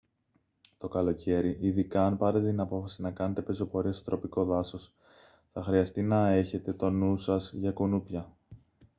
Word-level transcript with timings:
το 0.77 0.87
καλοκαίρι 0.87 1.57
ειδικά 1.61 2.05
αν 2.05 2.17
πάρετε 2.17 2.49
την 2.49 2.59
απόφαση 2.59 3.01
να 3.01 3.11
κάνετε 3.11 3.41
πεζοπορία 3.41 3.91
στο 3.91 4.03
τροπικό 4.03 4.45
δάσος 4.45 4.93
θα 5.53 5.63
χρειαστεί 5.63 6.01
να 6.01 6.29
έχετε 6.29 6.73
τον 6.73 6.97
νου 6.97 7.17
σας 7.17 7.53
για 7.53 7.71
κουνούπια 7.71 8.31